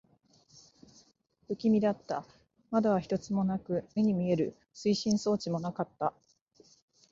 [1.47, 2.25] 不気味だった。
[2.71, 6.15] 窓は一つもなく、目に見える推進装置もなかった。